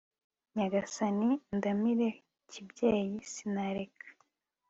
[0.55, 2.09] nyagasani undamira
[2.51, 4.07] kibyeyi sinareka